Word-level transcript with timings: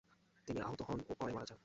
তিনি 0.47 0.59
আহত 0.61 0.79
হন 0.81 0.99
ও 1.09 1.13
পরে 1.19 1.33
মারা 1.33 1.45
যান। 1.45 1.59